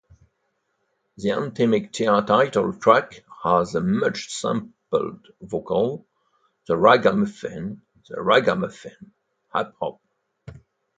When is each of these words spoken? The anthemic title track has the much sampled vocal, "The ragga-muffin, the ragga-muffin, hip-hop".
The 1.17 1.29
anthemic 1.29 1.91
title 1.93 2.73
track 2.73 3.23
has 3.43 3.73
the 3.73 3.81
much 3.81 4.33
sampled 4.33 5.27
vocal, 5.43 6.07
"The 6.65 6.73
ragga-muffin, 6.75 7.83
the 8.09 8.15
ragga-muffin, 8.15 9.11
hip-hop". 9.53 10.01